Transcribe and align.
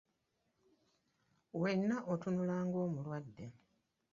Wenna 1.61 1.97
otunula 2.11 2.53
ng'omulwadde. 2.65 3.45